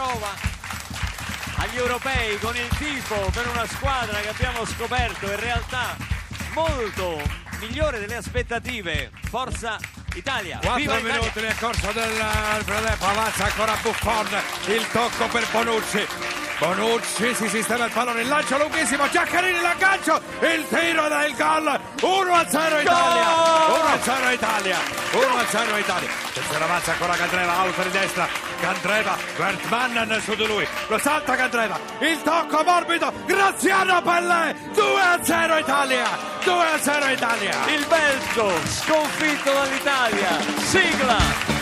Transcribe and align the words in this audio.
ritrova 0.00 0.32
agli 1.56 1.76
europei 1.76 2.38
con 2.38 2.56
il 2.56 2.68
tifo 2.78 3.30
per 3.32 3.46
una 3.48 3.66
squadra 3.66 4.18
che 4.20 4.28
abbiamo 4.28 4.64
scoperto 4.64 5.26
in 5.26 5.38
realtà 5.38 5.94
molto 6.54 7.20
migliore 7.60 8.00
delle 8.00 8.16
aspettative. 8.16 9.10
Forza 9.28 9.76
Italia! 10.14 10.58
4 10.60 10.74
Viva 10.76 10.96
Italia! 10.96 11.18
minuti 11.18 11.40
nel 11.40 11.58
corso 11.58 11.92
del 11.92 12.64
primo 12.64 12.80
tempo, 12.80 13.04
avanza 13.04 13.44
ancora 13.44 13.76
Buffon, 13.82 14.28
il 14.66 14.86
tocco 14.90 15.28
per 15.28 15.46
Bonucci. 15.50 16.06
Bonucci 16.58 17.34
si 17.34 17.48
sistema 17.48 17.84
il 17.84 17.92
pallone, 17.92 18.22
il 18.22 18.28
lancio 18.28 18.58
lunghissimo, 18.58 19.08
Giaccarini 19.08 19.60
l'aggancio, 19.60 20.20
il 20.40 20.66
tiro 20.68 21.08
del 21.08 21.34
gol, 21.36 21.79
1 22.00 22.32
a 22.32 22.48
0 22.48 22.80
Italia, 22.80 23.26
1 23.68 23.84
a 23.84 24.00
0 24.00 24.30
Italia, 24.30 24.78
1 25.12 25.36
a 25.36 25.46
0 25.46 25.76
Italia. 25.76 26.08
Attenzione 26.28 26.64
avanza 26.64 26.92
ancora 26.92 27.14
Candreva, 27.14 27.58
alza 27.58 27.82
di 27.82 27.90
destra, 27.90 28.28
Candreva, 28.60 29.16
Gert 29.36 29.68
Mannen 29.68 30.20
su 30.22 30.34
di 30.34 30.46
lui, 30.46 30.66
lo 30.86 30.98
salta 30.98 31.36
Candreva, 31.36 31.78
il 31.98 32.22
tocco 32.22 32.62
morbido, 32.64 33.12
Graziano 33.26 34.00
Pellè, 34.00 34.54
2 34.72 35.00
a 35.00 35.18
0 35.22 35.58
Italia, 35.58 36.06
2 36.42 36.54
a 36.54 36.78
0 36.78 37.08
Italia. 37.08 37.54
Il 37.66 37.86
Belgio 37.86 38.50
sconfitto 38.66 39.52
dall'Italia. 39.52 40.28
Sigla! 40.56 41.59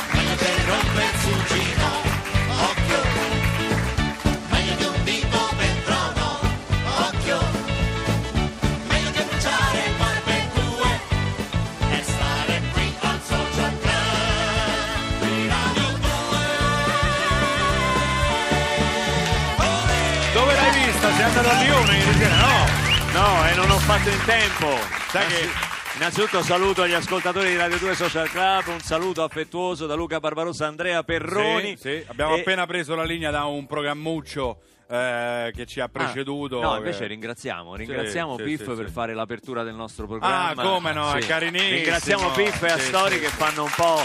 Sera? 21.52 22.36
No! 22.36 22.66
No, 23.12 23.48
e 23.48 23.54
non 23.54 23.70
ho 23.70 23.78
fatto 23.78 24.08
in 24.10 24.22
tempo. 24.24 24.76
Sai 25.10 25.26
che- 25.26 25.66
Innanzitutto 25.96 26.42
saluto 26.42 26.86
gli 26.86 26.92
ascoltatori 26.92 27.48
di 27.48 27.56
Radio 27.56 27.76
2 27.78 27.92
Social 27.96 28.28
Club, 28.30 28.68
un 28.68 28.78
saluto 28.78 29.24
affettuoso 29.24 29.86
da 29.86 29.96
Luca 29.96 30.20
Barbarossa 30.20 30.66
Andrea 30.66 31.02
Perroni. 31.02 31.76
Sì, 31.76 31.88
sì, 31.88 32.04
abbiamo 32.06 32.36
E- 32.36 32.40
appena 32.40 32.66
preso 32.66 32.94
la 32.94 33.02
linea 33.02 33.32
da 33.32 33.46
un 33.46 33.66
programmuccio 33.66 34.58
eh, 34.90 35.50
che 35.56 35.66
ci 35.66 35.80
ha 35.80 35.88
preceduto. 35.88 36.60
Ah, 36.60 36.62
no, 36.62 36.70
che- 36.72 36.76
invece 36.78 37.06
ringraziamo, 37.08 37.74
ringraziamo 37.74 38.36
sì, 38.36 38.42
Piff 38.44 38.60
sì, 38.60 38.74
per 38.76 38.86
sì. 38.86 38.92
fare 38.92 39.12
l'apertura 39.12 39.64
del 39.64 39.74
nostro 39.74 40.06
programma. 40.06 40.50
Ah, 40.50 40.54
come 40.54 40.92
no, 40.92 41.12
è 41.14 41.20
carinissimo. 41.26 41.70
Ringraziamo 41.74 42.30
Piff 42.30 42.62
e 42.62 42.68
Sì, 42.68 42.74
Astori 42.74 43.14
sì. 43.14 43.20
che 43.20 43.28
fanno 43.28 43.64
un 43.64 43.72
po' 43.74 44.00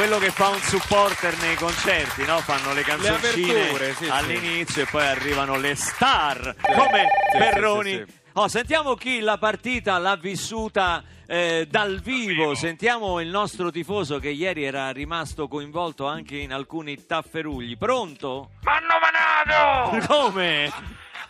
quello 0.00 0.16
che 0.16 0.30
fa 0.30 0.48
un 0.48 0.60
supporter 0.60 1.36
nei 1.40 1.56
concerti, 1.56 2.24
no? 2.24 2.38
Fanno 2.38 2.72
le 2.72 2.80
canzoncine 2.80 3.64
aperture, 3.64 3.92
sì, 3.92 4.04
sì. 4.04 4.10
all'inizio 4.10 4.82
e 4.84 4.86
poi 4.86 5.06
arrivano 5.06 5.58
le 5.58 5.74
star 5.74 6.56
come 6.74 7.06
sì, 7.30 7.36
Perroni. 7.36 7.90
sì, 7.90 8.04
sì. 8.06 8.18
Oh, 8.32 8.48
sentiamo 8.48 8.94
chi 8.94 9.20
la 9.20 9.36
partita 9.36 9.98
l'ha 9.98 10.16
vissuta 10.16 11.04
eh, 11.26 11.66
dal 11.68 12.00
vivo, 12.00 12.54
sentiamo 12.54 13.20
il 13.20 13.28
nostro 13.28 13.70
tifoso 13.70 14.18
che 14.18 14.30
ieri 14.30 14.64
era 14.64 14.90
rimasto 14.90 15.48
coinvolto 15.48 16.06
anche 16.06 16.38
in 16.38 16.54
alcuni 16.54 17.04
tafferugli. 17.04 17.76
Pronto? 17.76 18.52
M'hanno 18.62 18.96
manato! 19.02 20.06
Come? 20.06 20.72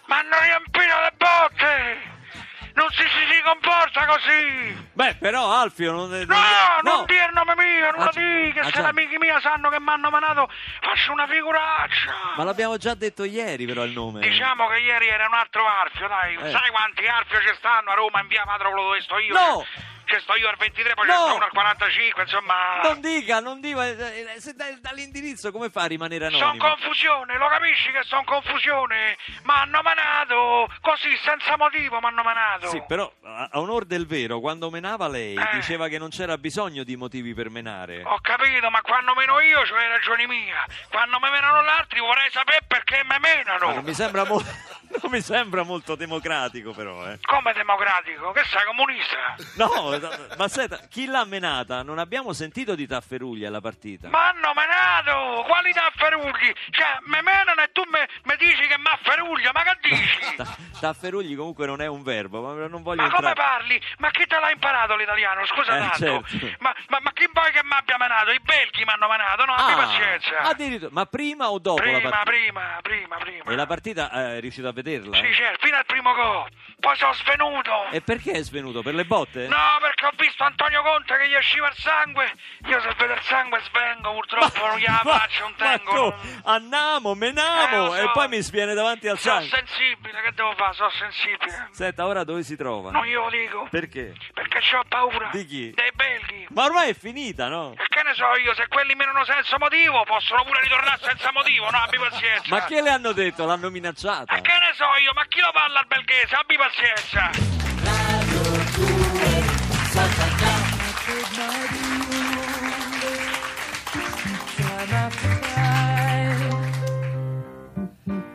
M'hanno 0.07 0.37
riempito 0.45 0.79
le 0.79 1.13
botte! 1.19 2.20
Non 2.81 2.89
si, 2.93 3.03
si, 3.03 3.35
si 3.35 3.43
comporta 3.43 4.07
così! 4.07 4.89
Beh, 4.95 5.17
però 5.17 5.53
Alfio 5.53 5.93
non... 5.93 6.09
No, 6.09 6.37
non 6.83 7.05
dire 7.05 7.27
il 7.27 7.33
nome 7.35 7.55
mio, 7.55 7.91
non 7.91 8.01
Ah, 8.01 8.05
lo 8.05 8.11
dica, 8.15 8.61
Ah, 8.63 8.65
se 8.65 8.71
già. 8.71 8.81
le 8.81 8.89
amiche 8.89 9.19
mie 9.19 9.39
sanno 9.41 9.69
che 9.69 9.79
m'hanno 9.79 10.09
manato 10.09 10.49
faccio 10.81 11.13
una 11.13 11.27
figuraccia! 11.27 12.15
Ma 12.37 12.45
l'abbiamo 12.45 12.79
già 12.79 12.95
detto 12.95 13.25
ieri 13.25 13.67
però 13.67 13.85
il 13.85 13.93
nome. 13.93 14.21
Diciamo 14.21 14.67
che 14.69 14.79
ieri 14.79 15.09
era 15.09 15.27
un 15.27 15.35
altro 15.35 15.67
Arfio, 15.67 16.09
dai, 16.09 16.35
Eh. 16.41 16.51
sai 16.51 16.71
quanti 16.71 17.07
Arfio 17.07 17.39
ci 17.43 17.55
stanno 17.59 17.91
a 17.91 17.95
Roma 17.95 18.21
in 18.23 18.29
via 18.29 18.45
Patropolo 18.47 18.83
dove 18.85 19.01
sto 19.03 19.19
io? 19.19 19.35
No! 19.35 19.67
Ci 20.11 20.19
sto 20.23 20.35
io 20.35 20.49
al 20.49 20.57
23, 20.57 20.95
poi 20.95 21.07
No! 21.07 21.13
sto 21.15 21.35
uno 21.37 21.45
al 21.45 21.51
45, 21.53 22.23
insomma... 22.23 22.81
Non 22.83 23.01
dica, 23.01 23.39
non 23.39 23.61
dica, 23.61 23.87
eh, 23.87 24.27
eh, 24.35 24.41
se 24.41 24.55
dai- 24.55 24.81
dall'indirizzo 24.81 25.53
come 25.53 25.71
fa 25.71 25.83
a 25.83 25.87
rimanere 25.87 26.29
Sono 26.31 26.51
anonimo? 26.51 26.65
confusione, 26.67 27.39
lo 27.39 27.47
capisci 27.47 27.93
che 27.93 28.03
sono 28.03 28.25
confusione? 28.25 29.17
M'hanno 29.45 29.81
manato, 29.83 30.69
così 30.81 31.17
senza 31.23 31.57
motivo 31.57 32.01
m'hanno 32.01 32.23
manato. 32.25 32.69
Sì, 32.71 32.83
però 32.89 33.09
a 33.23 33.49
a 33.53 33.59
onor 33.61 33.85
del 33.85 34.07
vero, 34.07 34.41
quando 34.41 34.69
menava 34.69 35.07
lei 35.09 35.35
Eh. 35.37 35.49
diceva 35.53 35.87
che 35.89 35.99
non 35.99 36.09
c'era 36.11 36.37
bisogno 36.39 36.83
di 36.83 36.97
motivi 36.97 37.33
per 37.33 37.49
menare. 37.49 38.03
Ho 38.05 38.19
capito, 38.21 38.69
ma 38.69 38.81
quando 38.83 39.15
meno 39.15 39.39
io 39.41 39.63
c'ho 39.63 39.77
le 39.77 39.89
ragioni 39.89 40.27
mie. 40.27 40.55
Quando 40.91 41.19
me 41.21 41.31
menano 41.31 41.63
gli 41.63 41.69
altri 41.69 42.01
vorrei 42.01 42.29
sapere 42.31 42.61
perché 42.67 43.03
me 43.05 43.19
menano. 43.21 43.67
Ma 43.69 43.75
non 43.75 43.85
mi 43.85 43.95
sembra, 43.95 44.25
mo- 44.25 44.43
non 44.91 45.11
mi 45.11 45.21
sembra 45.21 45.63
molto 45.63 45.95
democratico 45.95 46.73
però, 46.73 47.07
eh. 47.07 47.19
Come 47.23 47.53
democratico? 47.53 48.33
Che 48.33 48.43
sei 48.45 48.65
comunista? 48.67 49.35
No, 49.57 49.99
ma 50.37 50.49
senta, 50.49 50.79
chi 50.89 51.07
l'ha 51.07 51.25
menata? 51.25 51.83
Non 51.83 51.99
abbiamo 51.99 52.33
sentito 52.33 52.75
di 52.75 52.87
Tafferugli 52.87 53.45
alla 53.45 53.61
partita. 53.61 54.09
M'hanno 54.09 54.53
menato! 54.55 55.43
Quali 55.47 55.73
tafferugli? 55.73 56.53
Cioè, 56.71 56.99
me 57.07 57.23
menano 57.23 57.63
e 57.63 57.71
tu 57.73 57.83
me, 57.91 58.09
me 58.25 58.37
dici 58.37 58.67
che 58.67 58.77
m'afferuglia, 58.79 59.51
ma 59.53 59.63
che 59.63 59.79
dici? 59.89 60.35
Ta- 60.37 60.57
Tafferugli 60.81 61.37
comunque 61.37 61.67
non 61.67 61.81
è 61.83 61.87
un 61.87 62.03
verbo, 62.03 62.41
ma 62.43 62.67
non 62.67 62.83
voglio 62.83 63.03
Ma 63.03 63.11
come 63.11 63.29
entrare... 63.29 63.51
parli? 63.51 63.81
Ma 63.99 64.11
chi 64.11 64.27
te 64.27 64.39
l'ha 64.39 64.51
imparato 64.51 64.97
l'italiano? 64.97 65.45
Scusa 65.47 65.77
Eh, 65.77 65.79
tanto. 65.81 66.25
certo. 66.29 66.57
Ma, 66.61 66.75
ma, 66.89 66.99
ma 67.01 67.13
chi 67.13 67.29
vuoi 67.33 67.51
che 67.53 67.61
mi 67.63 67.73
abbia 67.77 67.97
menato? 67.99 68.31
I 68.31 68.41
belghi 68.41 68.85
mi 68.85 68.91
hanno 68.93 69.09
menato, 69.09 69.45
no? 69.45 69.55
Abbi 69.55 69.75
pazienza. 69.75 70.39
addirittura, 70.41 70.91
ma 70.93 71.07
prima 71.07 71.51
o 71.51 71.59
dopo 71.59 71.83
la 71.83 71.91
prima, 71.91 72.09
partita? 72.11 72.23
prima, 72.31 72.79
prima, 72.83 73.17
prima. 73.17 73.45
E 73.51 73.55
la 73.57 73.67
partita 73.67 74.11
eh, 74.13 74.37
è 74.39 74.41
riuscito 74.41 74.69
a 74.69 74.73
vederla? 74.83 75.17
Sì, 75.17 75.33
certo, 75.35 75.65
fino 75.67 75.77
al 75.77 75.87
primo 75.87 76.13
gol. 76.15 76.49
Poi 76.81 76.97
sono 76.97 77.13
svenuto. 77.13 77.89
E 77.91 78.01
perché 78.01 78.33
è 78.33 78.43
svenuto? 78.43 78.81
Per 78.83 78.95
le 78.95 79.05
botte? 79.05 79.47
No, 79.49 79.77
perché 79.81 80.07
ho 80.07 80.13
visto 80.17 80.43
Antonio 80.45 80.81
Conte 80.83 81.17
che 81.19 81.29
gli 81.29 81.35
usciva 81.35 81.69
il 81.69 81.75
sangue. 81.77 82.33
Io 82.67 82.81
se 82.81 82.95
vedo 82.97 83.13
il 83.13 83.21
sangue 83.23 83.61
svengo, 83.61 84.13
purtroppo 84.15 84.67
non 84.67 84.79
gliela 84.79 85.01
Ma- 85.05 85.19
faccio, 85.19 85.43
non 85.43 85.55
ma 85.59 85.67
tengo. 85.77 85.91
co- 85.93 86.17
non- 86.23 86.41
Annamo, 86.45 87.15
menamo 87.15 87.95
Eh, 87.95 87.99
so. 87.99 88.05
e 88.09 88.11
poi 88.13 88.29
mi 88.29 88.41
sviene 88.41 88.73
davanti 88.75 89.09
al 89.09 89.19
Sono 89.19 89.41
sangue. 89.43 89.59
sensibile, 89.59 90.23
che 90.23 90.33
devo 90.33 90.55
fare? 90.57 90.73
Sono 90.73 90.91
sensibile. 90.91 91.69
Senta, 91.73 92.07
ora 92.07 92.25
dove 92.25 92.43
si 92.43 92.57
trova? 92.57 92.91
Non 92.91 93.05
glielo 93.05 93.29
dico. 93.29 93.67
Perché? 93.71 94.15
Perché 94.33 94.59
ho 94.77 94.83
paura. 94.89 95.29
Di 95.33 95.45
chi? 95.45 95.71
Dei 95.75 95.91
belghi. 95.95 96.47
Ma 96.51 96.65
ormai 96.65 96.91
è 96.91 96.95
finita, 96.95 97.49
no? 97.49 97.73
E 97.77 97.85
che 97.89 98.03
ne 98.03 98.15
so 98.15 98.25
io, 98.43 98.55
se 98.55 98.67
quelli 98.69 98.95
menano 98.95 99.23
senza 99.25 99.59
motivo, 99.59 100.03
possono 100.05 100.45
pure 100.45 100.61
ritornare 100.63 100.99
senza 101.03 101.31
motivo, 101.33 101.69
no? 101.71 101.77
Abbi 101.77 101.99
pazienza. 101.99 102.45
Ma 102.49 102.65
che 102.65 102.81
le 102.81 102.89
hanno 102.91 103.13
detto? 103.13 103.45
L'hanno 103.45 103.69
minacciata? 103.71 104.33
Ma 104.35 104.41
che 104.41 104.53
ne 104.59 104.70
so 104.75 104.85
io, 105.03 105.13
ma 105.15 105.25
chi 105.27 105.41
lo 105.41 105.51
parla 105.53 105.81
al 105.81 105.87
belghese? 105.87 106.35
Abbi 106.35 106.57
pazienza. 106.57 107.31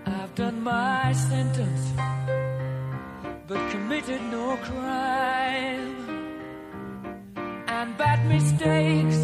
I've 0.06 0.36
done 0.36 0.62
my 0.62 1.14
sentence, 1.14 1.94
but 3.48 3.60
committed 3.72 4.22
no 4.32 4.58
crime. 4.58 5.96
And 7.68 7.98
bad 7.98 8.26
mistakes, 8.28 9.18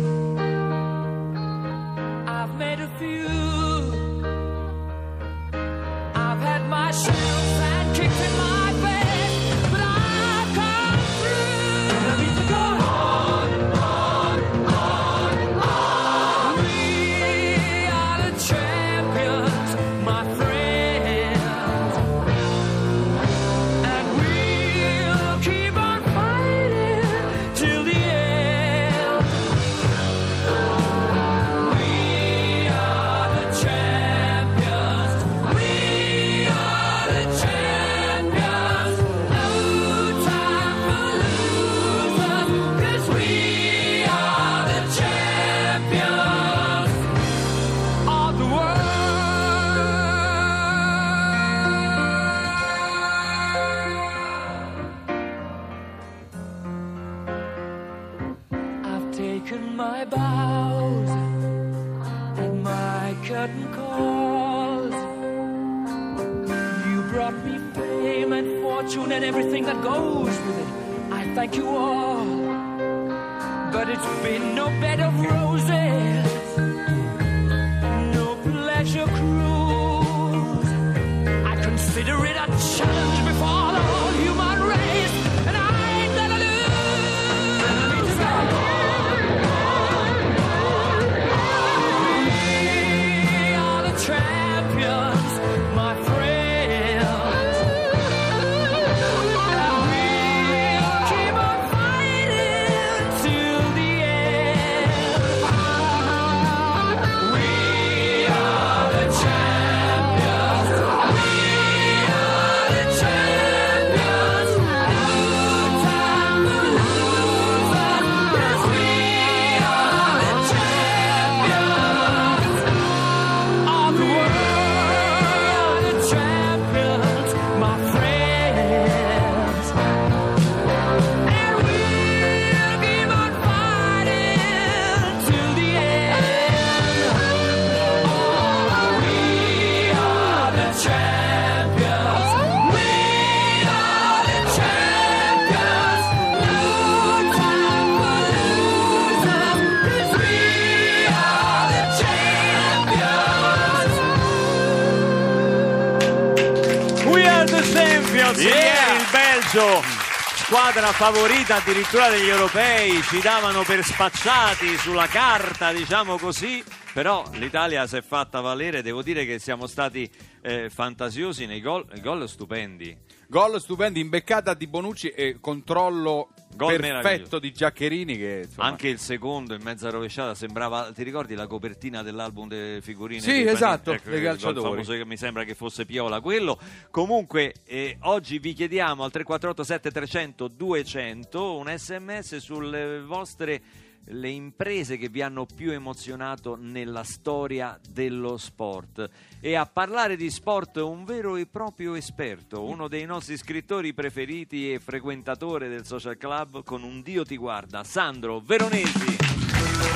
squadra 160.71 160.93
favorita 160.93 161.55
addirittura 161.57 162.07
degli 162.07 162.29
europei, 162.29 163.01
ci 163.01 163.19
davano 163.19 163.63
per 163.63 163.83
spacciati 163.83 164.77
sulla 164.77 165.07
carta, 165.07 165.73
diciamo 165.73 166.17
così. 166.17 166.63
Però 166.93 167.25
l'Italia 167.33 167.85
si 167.87 167.97
è 167.97 168.01
fatta 168.01 168.39
valere, 168.39 168.81
devo 168.81 169.01
dire 169.01 169.25
che 169.25 169.37
siamo 169.37 169.67
stati 169.67 170.09
eh, 170.41 170.69
fantasiosi 170.69 171.45
nei 171.45 171.59
gol, 171.59 171.85
gol 171.99 172.27
stupendi. 172.29 172.97
Gol 173.27 173.59
stupendi, 173.59 173.99
imbeccata 173.99 174.53
di 174.53 174.65
Bonucci 174.67 175.09
e 175.09 175.39
controllo 175.41 176.29
Gol 176.55 176.79
perfetto 176.79 177.39
di 177.39 177.51
Giaccherini 177.51 178.17
che 178.17 178.41
insomma, 178.45 178.67
Anche 178.67 178.87
il 178.87 178.99
secondo 178.99 179.53
in 179.53 179.61
mezza 179.63 179.89
rovesciata 179.89 180.35
sembrava, 180.35 180.91
ti 180.93 181.03
ricordi 181.03 181.33
la 181.35 181.47
copertina 181.47 182.03
dell'album 182.03 182.47
delle 182.47 182.81
figurine? 182.81 183.21
Sì, 183.21 183.45
esatto, 183.45 183.93
Ecco, 183.93 184.09
dei 184.09 184.21
calciatori. 184.21 184.69
famoso 184.69 184.93
che 184.93 185.05
mi 185.05 185.17
sembra 185.17 185.43
che 185.43 185.55
fosse 185.55 185.85
Piola 185.85 186.21
quello. 186.21 186.59
Comunque 186.89 187.53
eh, 187.65 187.97
oggi 188.01 188.39
vi 188.39 188.53
chiediamo 188.53 189.03
al 189.03 189.11
348 189.11 189.63
7300 189.63 190.47
200 190.47 191.57
un 191.57 191.73
sms 191.75 192.37
sulle 192.37 193.01
vostre 193.01 193.61
le 194.05 194.29
imprese 194.29 194.97
che 194.97 195.09
vi 195.09 195.21
hanno 195.21 195.45
più 195.45 195.71
emozionato 195.71 196.57
nella 196.59 197.03
storia 197.03 197.79
dello 197.89 198.37
sport 198.37 199.09
e 199.39 199.55
a 199.55 199.65
parlare 199.65 200.15
di 200.15 200.29
sport 200.29 200.77
un 200.77 201.05
vero 201.05 201.35
e 201.35 201.45
proprio 201.45 201.95
esperto, 201.95 202.63
uno 202.63 202.87
dei 202.87 203.05
nostri 203.05 203.37
scrittori 203.37 203.93
preferiti 203.93 204.73
e 204.73 204.79
frequentatore 204.79 205.69
del 205.69 205.85
social 205.85 206.17
club 206.17 206.63
con 206.63 206.83
un 206.83 207.01
Dio 207.01 207.23
ti 207.23 207.37
guarda, 207.37 207.83
Sandro 207.83 208.39
Veronesi. 208.39 209.50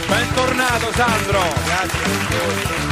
Bentornato 0.07 0.91
Sandro 0.93 1.39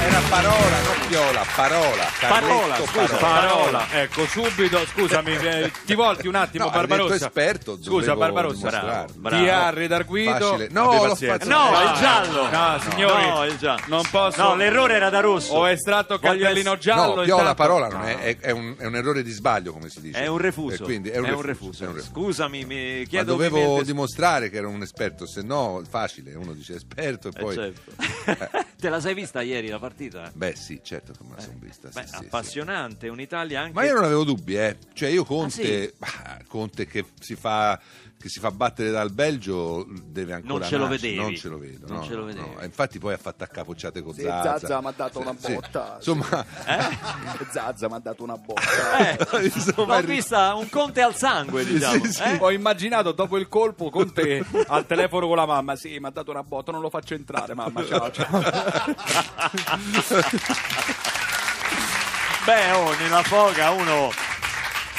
Era 0.03 0.19
parola, 0.29 0.81
non 0.81 1.07
viola, 1.07 1.45
parola. 1.55 2.03
Parola, 2.19 2.75
scusa, 2.85 3.15
Parola, 3.15 3.85
ecco 3.91 4.25
subito, 4.27 4.85
scusami, 4.87 5.31
eh, 5.35 5.71
ti 5.85 5.93
volti 5.95 6.27
un 6.27 6.35
attimo 6.35 6.65
No, 6.65 6.71
Barbarossa. 6.71 7.25
esperto, 7.27 7.77
Scusa 7.81 8.15
Barbarossa, 8.15 8.55
dimostrarlo. 8.67 9.13
Bravo. 9.15 9.43
chi 9.43 9.49
ha 9.49 9.69
redarguito? 9.69 10.31
Facile. 10.33 10.67
No, 10.71 10.91
fatto- 11.15 11.47
No, 11.47 11.69
il 11.83 11.91
giallo. 11.99 12.49
No, 12.49 12.79
signori, 12.89 13.27
No, 13.27 13.45
il 13.45 13.57
giallo. 13.57 13.81
non 13.87 14.03
posso. 14.09 14.41
No, 14.41 14.55
l'errore 14.55 14.95
era 14.95 15.09
da 15.09 15.19
rosso. 15.21 15.53
Ho 15.53 15.69
estratto 15.69 16.19
ess- 16.75 16.79
giallo. 16.79 17.15
No, 17.15 17.21
viola 17.23 17.53
parola 17.53 17.87
non 17.87 18.01
No. 18.01 18.07
è, 18.07 18.17
è- 18.17 18.37
è 18.39 18.51
un, 18.51 18.75
è 18.77 18.85
un 18.85 18.95
errore 18.95 19.23
di 19.23 19.31
sbaglio, 19.31 19.71
come 19.71 19.89
si 19.89 20.01
dice. 20.01 20.19
È 20.21 20.27
un 20.27 20.37
refuso. 20.39 20.75
E 20.75 20.85
quindi 20.85 21.09
è 21.09 21.17
un 21.17 21.41
refuso. 21.41 21.83
è 21.83 21.87
un 21.87 21.93
refuso. 21.95 22.11
Scusami, 22.11 22.65
mi 22.65 22.99
Ma 22.99 23.05
chiedo 23.07 23.31
dovevo 23.31 23.55
umilmente- 23.57 23.85
dimostrare 23.85 24.49
che 24.49 24.57
ero 24.57 24.69
un 24.69 24.81
esperto, 24.81 25.25
se 25.25 25.41
no 25.43 25.81
facile, 25.89 26.33
uno 26.35 26.51
dice 26.53 26.75
esperto 26.75 27.02
e 27.03 27.31
Eh, 27.35 27.39
poi... 27.39 27.55
certo. 27.55 28.72
Te 28.83 28.89
la 28.89 28.99
sei 28.99 29.13
vista 29.13 29.41
ieri 29.41 29.69
la 29.69 29.79
partita? 29.79 30.29
Beh 30.33 30.55
sì, 30.57 30.81
certo 30.83 31.13
che 31.13 31.19
me 31.23 31.35
la 31.37 31.41
sono 31.41 31.55
vista. 31.57 31.87
sì, 31.89 31.99
Beh, 32.01 32.05
sì, 32.05 32.15
sì. 32.17 32.25
appassionante, 32.25 33.07
un'Italia 33.07 33.61
anche 33.61 33.71
Ma 33.71 33.85
io 33.85 33.93
non 33.93 34.03
avevo 34.03 34.25
dubbi, 34.25 34.55
eh. 34.57 34.77
Cioè 34.93 35.07
io 35.07 35.23
Conte, 35.23 35.93
Ah, 35.99 36.39
Conte 36.45 36.85
che 36.85 37.05
si 37.21 37.35
fa 37.35 37.79
che 38.23 38.29
si 38.29 38.39
fa 38.39 38.51
battere 38.51 38.89
dal 38.89 39.11
Belgio 39.11 39.85
deve 40.05 40.31
ancora 40.35 40.53
Non 40.59 40.63
ce 40.69 40.77
lo 40.77 40.87
nascere. 40.87 41.09
vedevi. 41.09 41.15
non 41.21 41.35
ce 41.35 41.47
lo 41.49 41.57
vedo 41.57 41.87
Non 41.87 41.97
no, 41.97 42.03
ce 42.05 42.13
lo 42.13 42.23
vedevi. 42.23 42.49
no. 42.55 42.63
Infatti 42.63 42.97
poi 42.97 43.13
ha 43.13 43.17
fatto 43.17 43.43
accapocciate 43.43 44.01
con 44.01 44.13
Sì, 44.13 44.21
Zazza 44.21 44.59
Zazza 44.59 44.79
mi 44.81 44.87
ha 44.87 44.93
dato 44.95 45.19
una 45.19 45.35
Sì. 45.37 45.53
botta. 45.53 45.93
insomma 45.97 46.45
Zazza 47.51 47.87
mi 47.89 47.93
ha 47.95 47.99
dato 47.99 48.23
una 48.23 48.37
botta. 48.37 48.61
Eh, 48.97 49.43
insomma, 49.43 49.99
l'ho 49.99 50.05
vista 50.07 50.53
un 50.55 50.69
conte 50.69 51.01
al 51.01 51.15
sangue, 51.15 51.65
diciamo. 51.65 52.05
sì. 52.05 52.21
eh? 52.23 52.37
Ho 52.39 52.49
immaginato 52.51 53.11
dopo 53.11 53.37
il 53.37 53.49
colpo 53.49 53.89
con 53.89 54.13
te 54.13 54.41
al 54.67 54.85
telefono 54.85 55.27
con 55.27 55.35
la 55.35 55.45
mamma. 55.45 55.75
Sì, 55.75 55.99
mi 55.99 56.05
ha 56.07 56.09
dato 56.11 56.31
una 56.31 56.43
botta, 56.43 56.71
non 56.71 56.79
lo 56.79 56.89
faccio 56.89 57.15
entrare, 57.15 57.53
mamma. 57.53 57.85
Ciao, 57.85 58.09
ciao. 58.11 58.41
Beh, 62.45 62.71
oh, 62.71 62.95
nella 62.95 63.23
foga 63.23 63.69
uno... 63.71 64.11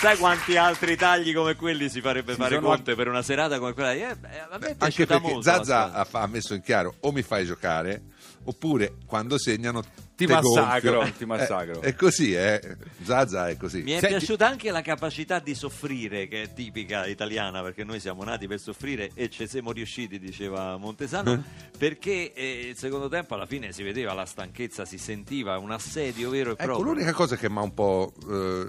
Sai 0.01 0.19
quanti 0.19 0.57
altri 0.57 0.97
tagli 0.97 1.33
come 1.35 1.55
quelli 1.57 1.89
si 1.89 2.01
farebbe 2.03 2.35
fare 2.35 2.57
sono- 2.57 2.69
Conte 2.69 2.95
per 2.95 3.09
una 3.09 3.23
serata 3.23 3.59
come 3.59 3.73
quella? 3.73 3.93
di? 3.95 4.01
Eh, 4.01 4.21
è 4.21 4.47
anche 4.79 5.07
perché 5.07 5.19
molto 5.21 5.41
Zazza 5.43 5.93
ha, 5.93 6.05
fa- 6.05 6.21
ha 6.21 6.27
messo 6.27 6.53
in 6.55 6.61
chiaro 6.61 6.95
o 7.01 7.11
mi 7.13 7.23
fai 7.23 7.47
giocare 7.47 8.03
oppure 8.45 8.97
quando 9.07 9.39
segnano 9.39 9.83
Ti 10.15 10.27
massacro, 10.27 10.97
gonfio. 10.99 11.15
ti 11.17 11.25
massacro. 11.25 11.81
Eh, 11.81 11.89
è 11.89 11.95
così 11.95 12.35
eh. 12.35 12.77
Zazza 13.03 13.49
è 13.49 13.57
così 13.57 13.79
Mi 13.83 13.93
è 13.93 13.99
Senti- 14.01 14.17
piaciuta 14.17 14.47
anche 14.47 14.71
la 14.71 14.83
capacità 14.83 15.39
di 15.39 15.55
soffrire, 15.55 16.29
che 16.29 16.43
è 16.43 16.53
tipica 16.53 17.07
italiana, 17.07 17.63
perché 17.63 17.83
noi 17.85 17.99
siamo 17.99 18.23
nati 18.25 18.47
per 18.47 18.61
soffrire 18.61 19.11
e 19.15 19.31
ci 19.31 19.49
siamo 19.49 19.73
riusciti, 19.73 20.19
diceva 20.19 20.77
Montesano, 20.77 21.43
perché 21.79 22.33
eh, 22.35 22.69
il 22.69 22.77
secondo 22.77 23.09
tempo 23.09 23.35
alla 23.35 23.47
fine 23.47 23.73
si 23.73 23.83
vedeva 23.83 24.13
la 24.13 24.27
stanchezza, 24.27 24.85
si 24.85 24.99
sentiva 24.99 25.57
un 25.57 25.71
assedio 25.71 26.29
vero 26.29 26.51
e 26.51 26.53
Ecco, 26.53 26.65
proprio. 26.65 26.85
l'unica 26.93 27.13
cosa 27.13 27.37
che 27.37 27.49
mi 27.49 27.57
ha 27.59 27.63
un 27.63 27.73
po' 27.75 28.13
eh, 28.31 28.69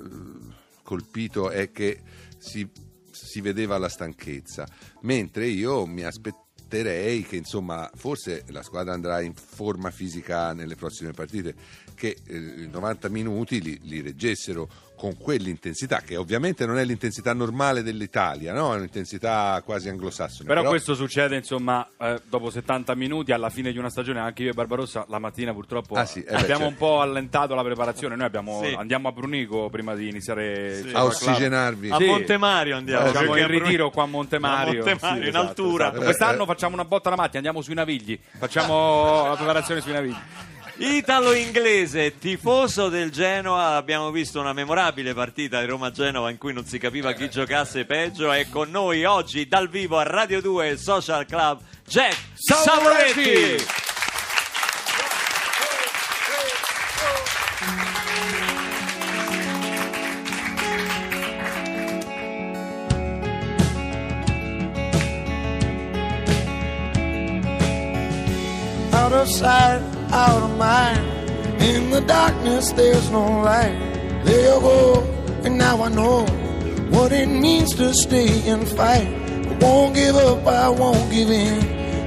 colpito 0.85 1.49
è 1.49 1.71
che 1.71 1.99
si, 2.37 2.69
si 3.11 3.41
vedeva 3.41 3.79
la 3.79 3.89
stanchezza, 3.89 4.67
mentre 5.01 5.47
io 5.47 5.87
mi 5.87 6.03
aspetterei 6.03 7.23
che 7.23 7.35
insomma 7.35 7.89
forse 7.95 8.43
la 8.49 8.61
squadra 8.61 8.93
andrà 8.93 9.19
in 9.21 9.33
forma 9.33 9.89
fisica 9.89 10.53
nelle 10.53 10.75
prossime 10.75 11.11
partite, 11.11 11.55
che 11.95 12.15
eh, 12.27 12.35
i 12.37 12.69
90 12.71 13.09
minuti 13.09 13.61
li, 13.61 13.79
li 13.83 14.01
reggessero 14.01 14.67
con 14.95 15.17
quell'intensità, 15.17 15.99
che 15.99 16.15
ovviamente 16.15 16.65
non 16.65 16.77
è 16.77 16.85
l'intensità 16.85 17.33
normale 17.33 17.83
dell'Italia, 17.83 18.53
no? 18.53 18.73
è 18.73 18.77
un'intensità 18.77 19.61
quasi 19.65 19.89
anglosassone. 19.89 20.47
Però 20.47 20.63
questo 20.63 20.95
succede, 20.95 21.35
insomma, 21.35 21.85
eh, 21.99 22.21
dopo 22.29 22.49
70 22.49 22.95
minuti, 22.95 23.33
alla 23.33 23.49
fine 23.49 23.73
di 23.73 23.77
una 23.77 23.89
stagione. 23.89 24.21
Anche 24.21 24.43
io 24.43 24.51
e 24.51 24.53
Barbarossa 24.53 25.05
la 25.09 25.19
mattina 25.19 25.51
purtroppo 25.53 25.95
Ah, 25.95 26.05
sì, 26.05 26.19
eh 26.19 26.31
beh, 26.31 26.35
abbiamo 26.37 26.63
certo. 26.63 26.65
un 26.67 26.75
po' 26.77 27.01
allentato 27.01 27.53
la 27.55 27.61
preparazione. 27.63 28.15
Noi 28.15 28.25
abbiamo- 28.25 28.61
Sì. 28.63 28.73
andiamo 28.73 29.09
a 29.09 29.11
Brunico 29.11 29.69
prima 29.69 29.95
di 29.95 30.07
iniziare 30.07 30.77
il 30.85 30.95
a 30.95 31.03
ossigenarvi. 31.03 31.89
A 31.89 31.97
Sì. 31.97 32.05
Montemario 32.05 32.77
andiamo. 32.77 33.11
Perché 33.11 33.39
in 33.41 33.47
ritiro 33.47 33.89
qua 33.89 34.03
a 34.03 34.07
Montemario. 34.07 34.81
A 34.81 34.85
Montemario, 34.85 35.21
Sì, 35.23 35.27
in 35.29 35.35
esatto, 35.35 35.47
altura. 35.47 35.87
esatto. 35.89 36.03
Quest'anno 36.05 36.39
Eh, 36.39 36.43
eh. 36.43 36.45
facciamo 36.45 36.73
una 36.73 36.85
botta 36.85 37.07
alla 37.09 37.17
mattina, 37.17 37.37
andiamo 37.39 37.61
sui 37.61 37.73
Navigli. 37.73 38.17
Facciamo 38.37 39.27
la 39.27 39.35
preparazione 39.35 39.81
sui 39.81 39.91
Navigli. 39.91 40.15
Italo-inglese, 40.77 42.17
tifoso 42.17 42.89
del 42.89 43.09
Genoa, 43.09 43.75
abbiamo 43.75 44.11
visto 44.11 44.41
una 44.41 44.51
memorabile 44.51 45.13
partita 45.13 45.61
di 45.61 45.67
Roma-Genova 45.67 46.29
in 46.29 46.37
cui 46.37 46.51
non 46.51 46.65
si 46.65 46.77
capiva 46.77 47.13
chi 47.13 47.29
giocasse 47.29 47.85
peggio. 47.85 48.29
È 48.29 48.49
con 48.49 48.71
noi 48.71 49.05
oggi 49.05 49.47
dal 49.47 49.69
vivo 49.69 49.97
a 49.97 50.03
Radio 50.03 50.41
2 50.41 50.71
e 50.71 50.77
Social 50.77 51.25
Club 51.25 51.61
Jack 51.87 52.17
Savoretti. 52.33 53.63
Out 68.91 69.13
of 69.13 69.29
sight. 69.29 69.94
Out 70.15 70.43
of 70.43 70.57
mind. 70.57 71.03
In 71.61 71.89
the 71.89 72.01
darkness, 72.01 72.71
there's 72.71 73.09
no 73.11 73.25
light. 73.41 73.77
There 74.23 74.53
you 74.53 74.59
go, 74.61 75.03
and 75.43 75.57
now 75.57 75.83
I 75.83 75.89
know 75.89 76.25
what 76.89 77.11
it 77.11 77.27
means 77.27 77.75
to 77.75 77.93
stay 77.93 78.47
and 78.49 78.67
fight. 78.67 79.07
I 79.51 79.57
won't 79.61 79.93
give 79.93 80.15
up, 80.15 80.47
I 80.47 80.69
won't 80.69 81.11
give 81.11 81.29
in. 81.29 81.59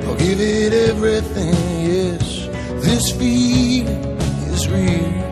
I'll 0.07 0.17
give 0.17 0.41
it 0.41 0.73
everything, 0.73 1.55
yes. 1.91 2.49
This 2.85 3.11
feeling 3.13 3.89
is 4.55 4.69
real. 4.69 5.28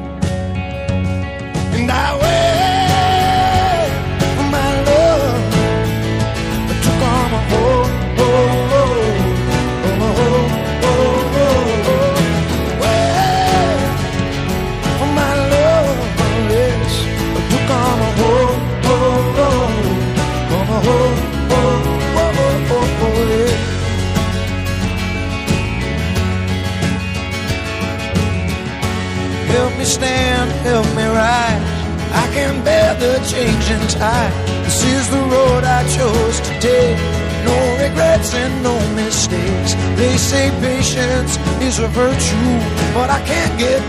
Is 41.79 41.83
a 41.83 41.89
virtue, 41.89 42.53
but 42.95 43.11
I 43.11 43.21
can't 43.27 43.59
get. 43.59 43.83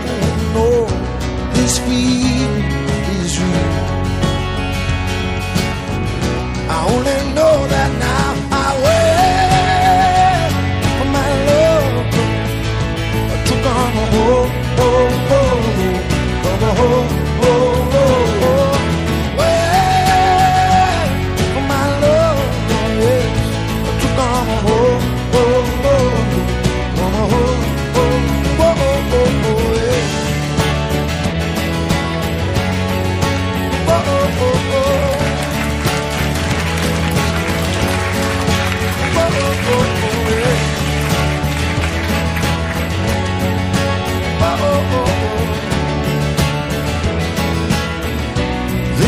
No, 0.52 0.86
this 1.54 1.78
feeling 1.78 2.64
is 3.24 3.38
real. 3.40 3.67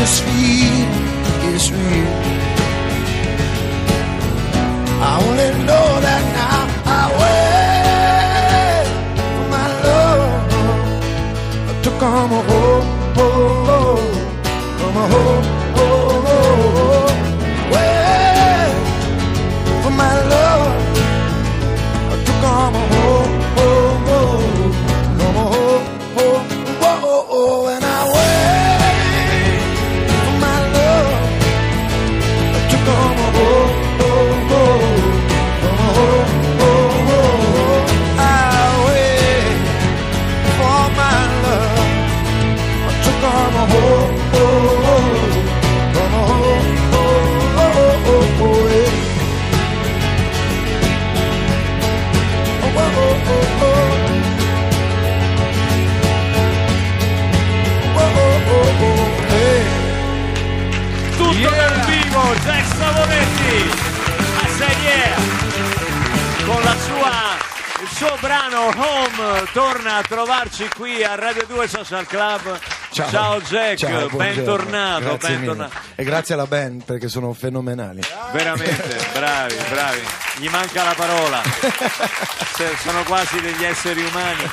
his 0.01 0.19
feet. 0.21 0.70
Trovarci 70.61 70.69
qui 70.75 71.03
a 71.03 71.15
Radio 71.15 71.45
2 71.47 71.67
Social 71.67 72.05
Club. 72.05 72.59
Jack, 72.91 73.09
Ciao, 73.09 73.39
buongiorno. 73.39 74.17
bentornato, 74.17 75.01
Grazie 75.01 75.35
bentornato. 75.37 75.77
E 75.95 76.03
grazie 76.03 76.33
alla 76.33 76.45
band 76.45 76.83
perché 76.83 77.07
sono 77.07 77.33
fenomenali. 77.33 78.01
Veramente, 78.31 78.97
bravi, 79.13 79.55
bravi. 79.69 80.01
Gli 80.37 80.49
manca 80.49 80.83
la 80.83 80.93
parola. 80.93 81.41
Sono 82.83 83.03
quasi 83.03 83.39
degli 83.41 83.63
esseri 83.63 84.03
umani. 84.03 84.49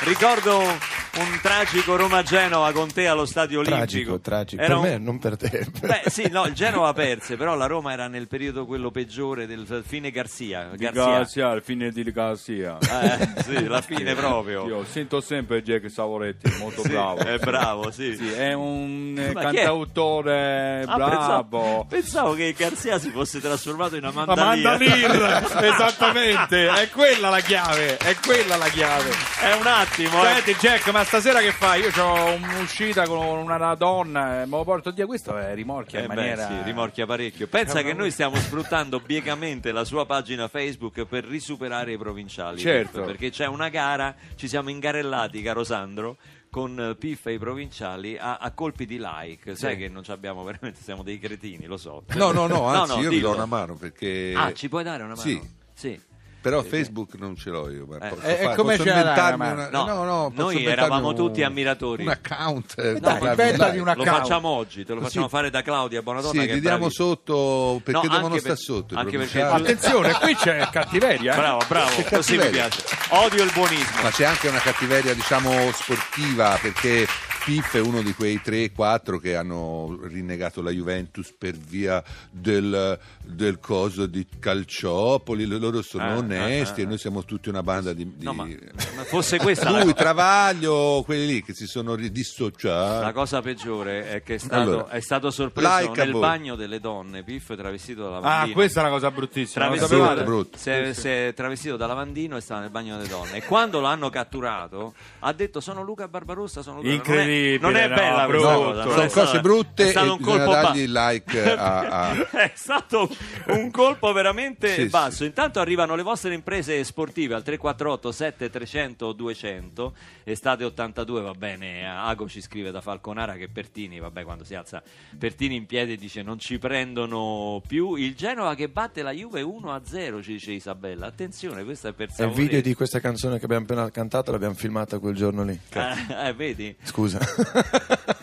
Ricordo 0.00 0.78
un 1.18 1.38
tragico 1.42 1.96
Roma-Genova 1.96 2.72
con 2.72 2.92
te 2.92 3.06
allo 3.06 3.26
stadio 3.26 3.58
olimpico. 3.60 3.78
Tragico, 3.86 4.20
tragico. 4.20 4.62
Era 4.62 4.74
per 4.74 4.84
un- 4.84 4.90
me, 4.90 4.98
non 4.98 5.18
per 5.18 5.36
te. 5.36 5.66
Beh, 5.80 6.02
sì, 6.06 6.28
no, 6.30 6.44
il 6.46 6.52
Genova 6.54 6.92
perse, 6.92 7.36
però 7.36 7.54
la 7.54 7.66
Roma 7.66 7.92
era 7.92 8.08
nel 8.08 8.26
periodo 8.28 8.66
quello 8.66 8.90
peggiore 8.90 9.46
del 9.46 9.82
fine 9.86 10.10
Garzia. 10.10 10.70
Garzia. 10.76 11.04
Garcia, 11.04 11.52
il 11.52 11.62
fine 11.62 11.90
di 11.90 12.02
Garcia. 12.12 12.78
Eh, 12.80 13.42
sì, 13.42 13.66
la 13.66 13.80
fine 13.80 14.14
proprio. 14.14 14.66
Io 14.66 14.84
sento 14.84 15.20
sempre 15.20 15.62
Jack 15.62 15.90
Savoretti, 15.90 16.52
molto 16.58 16.82
Sì, 16.82 16.88
bravo. 16.90 17.18
È 17.20 17.38
bravo, 17.38 17.90
sì. 17.90 18.16
Sì, 18.16 18.30
è 18.32 18.52
un 18.52 19.14
eh, 19.18 19.32
Ma 19.32 19.40
chi 19.50 19.56
è? 19.56 19.64
cantautore 19.64 20.82
Ah, 20.86 20.94
bravo. 20.96 21.08
Pensavo, 21.08 21.86
pensavo 21.88 22.34
che 22.34 22.54
Garzia 22.56 22.98
si 22.98 23.10
fosse 23.10 23.40
trasformato 23.40 23.96
in 23.96 24.04
una. 24.04 24.24
Mandalir, 24.24 25.46
esattamente, 25.62 26.68
è 26.68 26.88
quella 26.90 27.28
la 27.28 27.40
chiave, 27.40 27.96
è 27.96 28.16
quella 28.24 28.56
la 28.56 28.68
chiave. 28.68 29.10
È 29.40 29.52
un 29.58 29.66
attimo, 29.66 30.24
eh. 30.24 30.34
Senti 30.34 30.54
Jack, 30.60 30.90
ma 30.90 31.04
stasera 31.08 31.40
che 31.40 31.52
fai? 31.52 31.80
Io 31.80 32.04
ho 32.04 32.34
un'uscita 32.34 33.06
con 33.06 33.18
una 33.38 33.74
donna, 33.74 34.42
eh, 34.42 34.46
me 34.46 34.58
lo 34.58 34.64
porto 34.64 34.92
via, 34.92 35.06
questo 35.06 35.36
è 35.38 35.54
rimorchia 35.54 36.00
Eh 36.00 36.02
in 36.02 36.08
beh, 36.08 36.14
maniera... 36.14 36.46
sì, 36.46 36.62
rimorchia 36.64 37.06
parecchio. 37.06 37.46
Pensa 37.46 37.80
che 37.80 37.94
noi 37.94 38.10
stiamo 38.10 38.36
sfruttando 38.36 39.00
biecamente 39.04 39.72
la 39.72 39.84
sua 39.84 40.04
pagina 40.04 40.48
Facebook 40.48 41.06
per 41.06 41.24
risuperare 41.24 41.92
i 41.92 41.98
provinciali. 41.98 42.58
Certo. 42.58 43.02
Perché 43.04 43.30
c'è 43.30 43.46
una 43.46 43.70
gara, 43.70 44.14
ci 44.36 44.48
siamo 44.48 44.68
ingarellati, 44.68 45.40
caro 45.40 45.64
Sandro, 45.64 46.18
con 46.50 46.78
eh, 46.78 46.94
Piff 46.94 47.24
e 47.26 47.32
i 47.32 47.38
provinciali 47.38 48.18
a, 48.18 48.36
a 48.36 48.50
colpi 48.52 48.84
di 48.84 48.98
like. 49.00 49.56
Sai 49.56 49.78
che 49.78 49.88
non 49.88 50.02
ci 50.04 50.10
abbiamo 50.10 50.44
veramente, 50.44 50.82
siamo 50.82 51.02
dei 51.02 51.18
cretini, 51.18 51.64
lo 51.64 51.78
so. 51.78 52.04
No, 52.16 52.32
no, 52.32 52.46
no, 52.46 52.66
anzi 52.68 52.98
io 52.98 53.08
vi 53.08 53.16
dillo. 53.16 53.30
do 53.30 53.34
una 53.36 53.46
mano 53.46 53.76
perché... 53.76 54.34
Ah, 54.36 54.52
ci 54.52 54.68
puoi 54.68 54.84
dare 54.84 55.02
una 55.04 55.14
mano? 55.14 55.22
Sì. 55.22 55.56
Sì. 55.72 55.98
Però 56.40 56.62
Facebook 56.62 57.14
non 57.18 57.36
ce 57.36 57.50
l'ho 57.50 57.68
io. 57.68 57.84
Ma 57.86 57.96
Eh, 57.96 58.08
posso 58.10 58.22
e- 58.22 58.32
e 58.32 58.36
fare- 58.44 58.54
come 58.56 58.76
posso 58.76 58.88
inventarmi 58.88 59.50
una 59.50 59.68
no, 59.70 60.04
no, 60.04 60.30
posso 60.34 60.42
noi 60.42 60.64
eravamo 60.64 61.08
un- 61.08 61.14
tutti 61.16 61.42
ammiratori. 61.42 62.02
Un 62.04 62.08
account. 62.10 62.74
eh, 62.78 63.00
Dai, 63.00 63.56
dai. 63.56 63.78
un 63.78 63.84
Lo 63.84 63.90
account. 63.90 64.08
facciamo 64.08 64.48
oggi, 64.48 64.84
te 64.84 64.94
lo 64.94 65.00
facciamo 65.00 65.24
Sì. 65.26 65.30
fare 65.32 65.50
da 65.50 65.62
Claudia 65.62 66.00
Bonadonna 66.00 66.40
Sì, 66.40 66.46
che 66.46 66.54
ti 66.54 66.60
diamo 66.60 66.88
sotto 66.90 67.80
perché 67.82 68.06
No, 68.06 68.14
devono 68.14 68.26
anche 68.26 68.38
stare 68.38 68.54
per- 68.54 68.62
sotto. 68.64 68.94
anche 68.96 69.18
perché. 69.18 69.42
Attenzione, 69.42 70.12
qui 70.20 70.34
c'è 70.36 70.68
cattiveria. 70.72 71.32
eh. 71.32 71.36
Bravo, 71.36 71.60
bravo, 71.66 71.88
Che 71.96 72.04
così 72.04 72.32
mi 72.36 72.38
cattiveria. 72.38 72.68
piace. 72.68 72.84
Odio 73.10 73.42
il 73.42 73.50
buonismo. 73.52 74.02
Ma 74.02 74.10
c'è 74.10 74.24
anche 74.24 74.48
una 74.48 74.60
cattiveria, 74.60 75.14
diciamo, 75.14 75.50
sportiva, 75.72 76.56
perché 76.62 77.06
Piff 77.48 77.76
è 77.76 77.80
uno 77.80 78.02
di 78.02 78.12
quei 78.12 78.42
3-4 78.44 79.18
che 79.18 79.34
hanno 79.34 79.98
rinnegato 80.02 80.60
la 80.60 80.70
Juventus 80.70 81.32
per 81.32 81.54
via 81.54 82.04
del, 82.30 82.98
del 83.24 83.58
coso 83.58 84.04
di 84.04 84.26
Calciopoli, 84.38 85.46
loro 85.46 85.80
sono 85.80 86.02
Ah, 86.04 86.16
onesti 86.18 86.80
ah, 86.80 86.84
ah, 86.84 86.86
e 86.86 86.88
noi 86.90 86.98
siamo 86.98 87.24
tutti 87.24 87.48
una 87.48 87.62
banda 87.62 87.94
di... 87.94 88.04
di- 88.16 88.22
No, 88.24 88.34
ma, 88.34 88.44
ma 88.44 89.02
fosse 89.04 89.38
questa 89.38 89.70
la, 89.72 89.82
Lui, 89.82 89.94
Travaglio, 89.94 91.02
quelli 91.06 91.24
lì 91.26 91.42
che 91.42 91.54
si 91.54 91.66
sono 91.66 91.94
ri- 91.94 92.10
dissociati. 92.12 93.02
la 93.02 93.12
cosa 93.12 93.40
peggiore 93.40 94.10
è 94.10 94.22
che 94.22 94.34
è 94.34 94.38
stato, 94.38 94.60
Allora, 94.60 94.88
è 94.90 95.00
stato 95.00 95.30
sorpreso 95.30 95.78
like 95.78 96.04
nel 96.04 96.12
bagno 96.18 96.54
delle 96.54 96.80
donne, 96.80 97.22
Piff 97.22 97.54
travestito 97.56 98.02
da 98.10 98.16
Ah, 98.16 98.20
lavandino. 98.20 98.54
questa 98.54 98.80
è 98.80 98.82
una 98.82 98.92
cosa 98.92 99.10
bruttissima. 99.10 99.64
Travestito, 99.64 99.96
sapevate? 99.96 100.24
brutto. 100.24 100.58
Si 100.58 100.68
è, 100.68 100.92
si 100.92 101.08
è 101.08 101.32
travestito 101.34 101.76
da 101.78 101.86
lavandino 101.86 102.36
e 102.36 102.42
stava 102.42 102.60
nel 102.60 102.70
bagno 102.70 102.96
delle 102.98 103.08
donne. 103.08 103.36
E 103.38 103.42
quando 103.44 103.80
lo 103.80 103.86
hanno 103.86 104.10
catturato, 104.10 104.92
ha 105.20 105.32
detto: 105.32 105.60
Sono 105.60 105.82
Luca 105.82 106.08
Barbarossa. 106.08 106.60
Sono 106.60 106.76
Luca. 106.82 106.90
Incredibile, 106.92 107.37
Non 107.60 107.76
è, 107.76 107.86
non 107.86 107.86
è 107.86 107.88
no, 107.88 107.94
bella 107.94 108.26
brutto. 108.26 108.46
questa 108.46 108.56
cosa. 108.56 108.82
non 108.84 108.90
Sono 108.92 109.02
è 109.04 109.08
stata- 109.08 109.26
cose 109.26 109.40
brutte 109.40 109.82
è 109.86 109.90
stato 109.90 110.06
e 110.06 110.10
un 110.10 110.16
bisogna 110.18 110.36
colpo 110.36 110.50
ba- 110.50 110.60
dargli 110.62 110.86
like 110.86 111.52
a- 111.56 111.78
a- 112.08 112.28
è 112.42 112.52
stato 112.54 113.08
un 113.48 113.70
colpo 113.70 114.12
veramente 114.12 114.74
Sì, 114.74 114.86
basso. 114.86 115.24
Intanto 115.24 115.60
arrivano 115.60 115.94
le 115.94 116.02
vostre 116.02 116.34
imprese 116.34 116.82
sportive 116.84 117.34
al 117.34 117.42
348 117.42 118.12
7300 118.12 119.12
200. 119.12 119.94
Estate 120.24 120.64
82, 120.64 121.20
va 121.22 121.32
bene. 121.32 121.86
Ago 121.88 122.28
ci 122.28 122.40
scrive 122.40 122.70
da 122.70 122.80
Falconara 122.80 123.34
che 123.34 123.48
Pertini, 123.48 123.98
vabbè, 123.98 124.24
quando 124.24 124.44
si 124.44 124.54
alza 124.54 124.82
Pertini 125.18 125.56
in 125.56 125.66
piedi 125.66 125.96
dice 125.96 126.22
non 126.22 126.38
ci 126.38 126.58
prendono 126.58 127.62
più. 127.66 127.94
Il 127.94 128.14
Genova 128.14 128.54
che 128.54 128.68
batte 128.68 129.02
la 129.02 129.10
Juve 129.12 129.42
1 129.42 129.72
a 129.72 129.80
0, 129.84 130.22
ci 130.22 130.32
dice 130.32 130.52
Isabella. 130.52 131.06
Attenzione, 131.06 131.64
questo 131.64 131.88
è 131.88 131.92
per 131.92 132.06
E 132.06 132.10
il 132.10 132.14
Savorese. 132.16 132.40
video 132.42 132.60
di 132.60 132.74
questa 132.74 133.00
canzone 133.00 133.38
che 133.38 133.44
abbiamo 133.44 133.64
appena 133.64 133.90
cantato 133.90 134.30
l'abbiamo 134.32 134.54
filmata 134.54 134.98
quel 134.98 135.14
giorno 135.14 135.42
lì. 135.44 135.58
Eh, 135.72 136.28
eh, 136.28 136.32
vedi? 136.34 136.74
Scusa. 136.82 137.18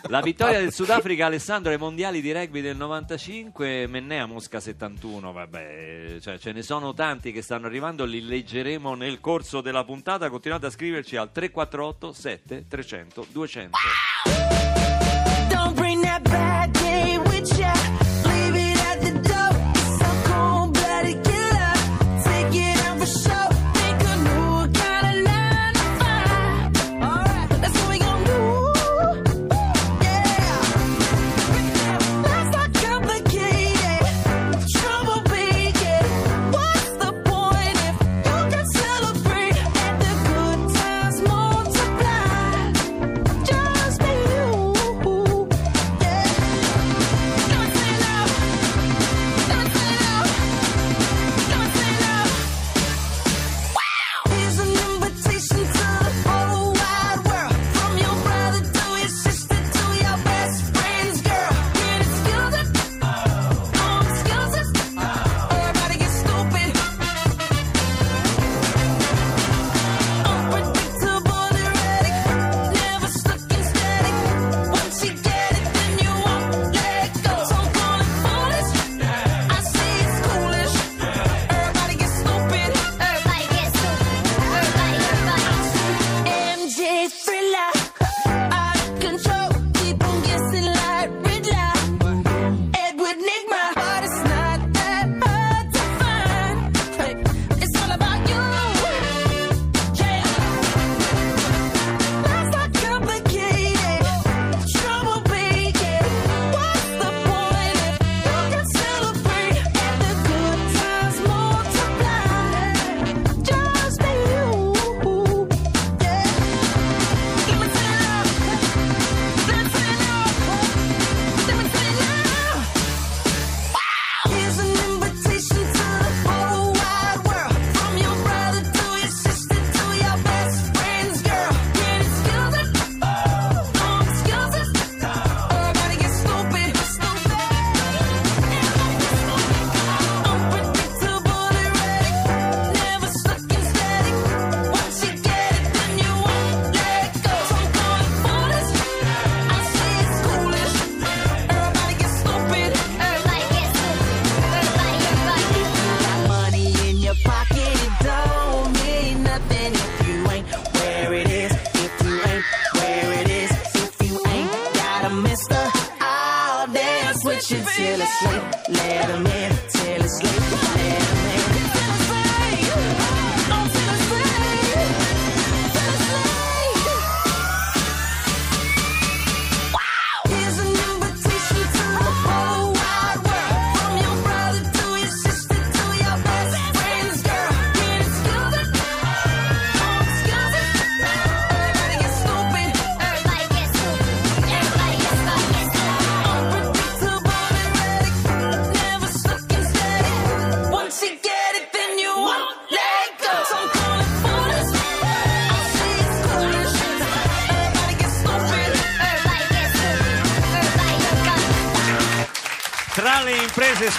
La 0.07 0.21
vittoria 0.21 0.59
del 0.59 0.71
Sudafrica 0.71 1.25
Alessandro 1.25 1.71
ai 1.71 1.77
mondiali 1.77 2.21
di 2.21 2.31
rugby 2.31 2.62
del 2.62 2.77
95, 2.77 3.88
Mennea 3.88 4.25
Mosca 4.27 4.59
71, 4.59 5.31
vabbè, 5.31 6.17
cioè, 6.21 6.38
ce 6.38 6.51
ne 6.51 6.62
sono 6.62 6.93
tanti 6.93 7.31
che 7.31 7.41
stanno 7.41 7.65
arrivando, 7.65 8.05
li 8.05 8.21
leggeremo 8.21 8.93
nel 8.93 9.19
corso 9.19 9.62
della 9.62 9.83
puntata, 9.83 10.29
continuate 10.29 10.67
a 10.67 10.69
scriverci 10.69 11.15
al 11.15 11.31
348 11.31 12.13
7 12.13 12.65
300 12.67 13.27
200. 13.31 13.77
Don't 15.50 15.74
bring 15.74 16.03
that 16.03 16.21
bad 16.29 16.85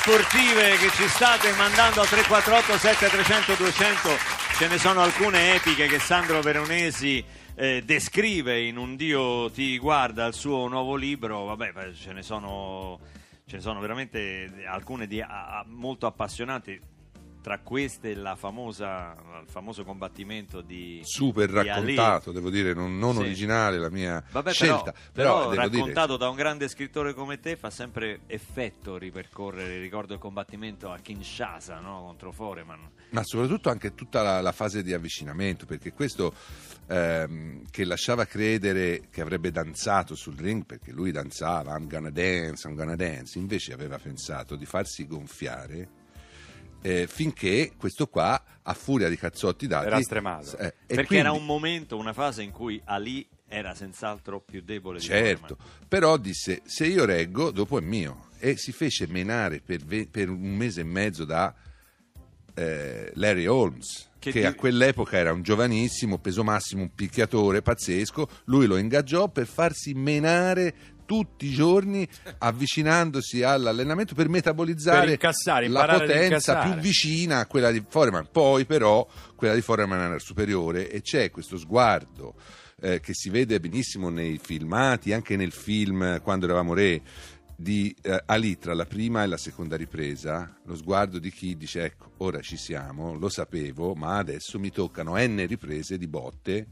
sportive 0.07 0.77
che 0.77 0.89
ci 0.93 1.09
state 1.09 1.51
mandando 1.55 2.01
al 2.01 2.07
348 2.07 2.79
7300 2.79 3.55
200 3.57 4.09
ce 4.57 4.69
ne 4.69 4.79
sono 4.79 5.01
alcune 5.01 5.55
epiche 5.57 5.89
che 5.89 5.99
Sandro 5.99 6.41
Veronesi 6.43 7.25
eh, 7.57 7.83
descrive 7.85 8.61
in 8.63 8.77
Un 8.77 8.95
Dio 8.95 9.51
ti 9.51 9.77
guarda 9.79 10.27
il 10.27 10.35
suo 10.35 10.69
nuovo 10.69 10.95
libro, 10.95 11.47
vabbè 11.47 11.93
ce 11.93 12.13
ne 12.13 12.23
sono, 12.23 13.01
ce 13.49 13.57
ne 13.57 13.61
sono 13.63 13.81
veramente 13.81 14.49
alcune 14.71 15.09
di, 15.09 15.21
a- 15.21 15.27
a- 15.59 15.65
molto 15.67 16.07
appassionanti. 16.07 16.81
Tra 17.47 17.61
queste 17.61 18.17
la 18.17 18.35
famosa, 18.35 19.15
il 19.41 19.49
famoso 19.49 19.85
combattimento 19.85 20.63
di 20.63 21.01
super 21.05 21.49
di 21.49 21.57
Ali. 21.57 21.69
raccontato, 21.69 22.33
devo 22.33 22.51
dire, 22.51 22.75
non, 22.75 22.99
non 22.99 23.15
Sì. 23.15 23.21
originale 23.21 23.79
la 23.79 23.89
mia 23.89 24.21
Vabbè, 24.33 24.53
scelta. 24.53 24.93
però, 25.13 25.51
però 25.51 25.69
dire, 25.69 25.79
raccontato 25.79 26.17
da 26.17 26.29
un 26.29 26.35
grande 26.35 26.67
scrittore 26.67 27.15
come 27.15 27.39
te 27.39 27.55
fa 27.55 27.71
sempre 27.71 28.23
effetto 28.27 28.99
ripercorrere, 28.99 29.79
ricordo 29.79 30.13
il 30.15 30.19
combattimento 30.19 30.91
a 30.91 30.99
Kinshasa 30.99 31.79
no? 31.79 32.03
contro 32.07 32.33
Foreman. 32.33 32.81
ma 33.11 33.23
soprattutto 33.23 33.71
anche 33.71 33.95
tutta 33.95 34.23
la, 34.23 34.41
la 34.41 34.51
fase 34.51 34.83
di 34.83 34.93
avvicinamento, 34.93 35.67
perché 35.67 35.93
questo 35.93 36.35
ehm, 36.89 37.63
che 37.71 37.85
lasciava 37.85 38.25
credere 38.25 39.03
che 39.09 39.21
avrebbe 39.21 39.53
danzato 39.53 40.17
sul 40.17 40.35
ring, 40.37 40.65
perché 40.67 40.91
lui 40.91 41.13
danzava, 41.13 41.77
I'm 41.77 41.87
gonna 41.87 42.11
dance, 42.11 42.67
I'm 42.67 42.75
gonna 42.75 42.97
dance, 42.97 43.39
invece 43.39 43.73
aveva 43.73 43.99
pensato 44.01 44.57
di 44.57 44.67
farsi 44.67 45.07
gonfiare. 45.07 46.03
Eh, 46.87 47.07
finché 47.09 47.73
questo 47.77 48.07
qua, 48.07 48.41
a 48.63 48.73
furia 48.75 49.09
di 49.09 49.17
cazzotti 49.17 49.67
dati, 49.67 49.87
Era 49.87 50.01
stremato. 50.01 50.57
eh, 50.59 50.73
Perché 50.87 51.07
quindi- 51.07 51.17
era 51.17 51.33
un 51.33 51.45
momento, 51.45 51.97
una 51.97 52.13
fase 52.13 52.43
in 52.45 52.53
cui 52.53 52.81
Ali 52.85 53.27
era 53.49 53.75
senz'altro 53.75 54.41
più 54.41 54.63
debole 54.63 54.99
di 55.01 55.05
Certo, 55.05 55.57
Foreman. 55.57 55.87
però 55.89 56.17
disse 56.17 56.63
se 56.65 56.87
io 56.87 57.05
reggo 57.05 57.51
dopo 57.51 57.79
è 57.79 57.81
mio 57.81 58.27
e 58.39 58.57
si 58.57 58.71
fece 58.73 59.07
menare 59.09 59.61
per, 59.65 59.85
ve- 59.85 60.07
per 60.11 60.29
un 60.31 60.55
mese 60.55 60.81
e 60.83 60.85
mezzo 60.85 61.25
da 61.25 61.55
eh, 62.55 63.11
Larry 63.15 63.47
Holmes 63.47 64.09
Che 64.19 64.31
che, 64.33 64.41
di- 64.41 64.47
a 64.47 64.55
quell'epoca 64.55 65.17
era 65.17 65.33
un 65.33 65.43
giovanissimo, 65.43 66.19
peso 66.19 66.43
massimo, 66.43 66.83
un 66.83 66.95
picchiatore 66.95 67.63
pazzesco, 67.63 68.29
lui 68.47 68.67
lo 68.67 68.77
ingaggiò 68.79 69.29
per 69.29 69.47
farsi 69.47 69.93
menare 69.95 70.75
tutti 71.07 71.47
i 71.47 71.51
giorni 71.51 72.07
avvicinandosi 72.39 73.43
all'allenamento 73.43 74.15
per 74.15 74.29
metabolizzare 74.29 74.99
Per 75.07 75.17
la 75.71 75.99
potenza 75.99 76.59
più 76.59 76.75
vicina 76.75 77.39
a 77.39 77.47
quella 77.47 77.71
di 77.71 77.83
Foreman. 77.89 78.29
Poi 78.31 78.67
però 78.67 79.07
quella 79.35 79.55
di 79.55 79.63
Foreman 79.63 80.01
era 80.01 80.19
superiore 80.19 80.91
e 80.91 81.01
c'è 81.01 81.31
questo 81.31 81.57
sguardo 81.57 82.35
eh, 82.81 83.01
che 83.01 83.15
si 83.15 83.31
vede 83.31 83.59
benissimo 83.59 84.11
nei 84.11 84.39
filmati, 84.43 85.13
anche 85.13 85.37
nel 85.37 85.53
film 85.53 86.21
Quando 86.21 86.45
eravamo 86.45 86.75
re 86.75 87.01
di 87.59 87.95
eh, 88.03 88.23
Ali 88.27 88.59
tra 88.59 88.75
la 88.75 88.85
prima 88.85 89.23
e 89.23 89.27
la 89.27 89.39
seconda 89.39 89.77
ripresa, 89.77 90.59
lo 90.65 90.77
sguardo 90.77 91.19
di 91.19 91.31
chi 91.31 91.57
dice 91.57 91.85
ecco, 91.85 92.13
ora 92.19 92.41
ci 92.41 92.59
siamo, 92.59 93.15
lo 93.15 93.31
sapevo, 93.31 93.95
ma 93.95 94.19
adesso 94.19 94.59
mi 94.59 94.71
toccano 94.71 95.17
n 95.17 95.47
riprese 95.47 95.97
di 95.97 96.07
botte 96.07 96.67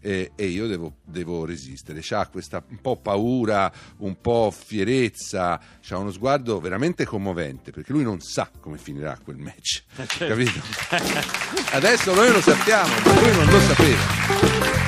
eh, 0.00 0.32
e 0.34 0.46
io 0.46 0.66
devo, 0.66 0.96
devo 1.04 1.44
resistere. 1.44 2.00
C'ha 2.02 2.26
questa 2.26 2.62
un 2.68 2.80
po' 2.80 2.96
paura, 2.96 3.70
un 3.98 4.20
po' 4.20 4.52
fierezza, 4.56 5.60
c'ha 5.80 5.96
uno 5.96 6.10
sguardo 6.10 6.60
veramente 6.60 7.04
commovente 7.04 7.70
perché 7.70 7.92
lui 7.92 8.02
non 8.02 8.20
sa 8.20 8.50
come 8.60 8.78
finirà 8.78 9.18
quel 9.22 9.36
match, 9.36 9.82
capito? 10.18 10.60
Adesso 11.72 12.14
noi 12.14 12.32
lo 12.32 12.40
sappiamo, 12.40 12.94
ma 13.04 13.20
lui 13.20 13.32
non 13.32 13.46
lo 13.46 13.60
sapeva. 13.60 14.02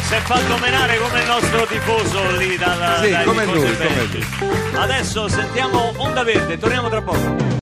Si 0.03 0.15
è 0.15 0.21
fatto 0.21 0.59
menare 0.59 0.99
come 0.99 1.21
il 1.21 1.27
nostro 1.27 1.67
tifoso 1.67 2.37
lì 2.37 2.57
dalla, 2.57 3.01
Sì, 3.03 3.11
dai 3.11 3.25
come 3.25 3.45
lui, 3.45 3.61
come 3.61 3.77
belgi. 3.77 4.27
Adesso 4.75 5.29
sentiamo 5.29 5.93
Onda 5.97 6.25
Verde, 6.25 6.59
torniamo 6.59 6.89
tra 6.89 7.01
poco. 7.03 7.51